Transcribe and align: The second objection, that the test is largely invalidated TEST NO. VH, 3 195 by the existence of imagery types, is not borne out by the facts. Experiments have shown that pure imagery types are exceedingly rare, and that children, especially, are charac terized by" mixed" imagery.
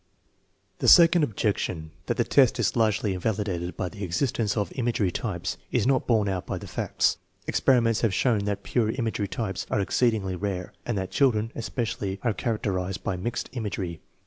The 0.79 0.87
second 0.87 1.21
objection, 1.23 1.91
that 2.07 2.17
the 2.17 2.23
test 2.23 2.57
is 2.59 2.75
largely 2.75 3.13
invalidated 3.13 3.77
TEST 3.77 3.77
NO. 3.77 3.85
VH, 3.85 3.91
3 3.91 3.93
195 3.93 3.93
by 3.93 3.97
the 3.99 4.03
existence 4.03 4.57
of 4.57 4.71
imagery 4.73 5.11
types, 5.11 5.57
is 5.71 5.85
not 5.85 6.07
borne 6.07 6.27
out 6.27 6.47
by 6.47 6.57
the 6.57 6.65
facts. 6.65 7.17
Experiments 7.45 8.01
have 8.01 8.11
shown 8.11 8.45
that 8.45 8.63
pure 8.63 8.89
imagery 8.89 9.27
types 9.27 9.67
are 9.69 9.79
exceedingly 9.79 10.35
rare, 10.35 10.73
and 10.87 10.97
that 10.97 11.11
children, 11.11 11.51
especially, 11.53 12.17
are 12.23 12.33
charac 12.33 12.61
terized 12.61 13.03
by" 13.03 13.15
mixed" 13.15 13.47
imagery. 13.53 14.01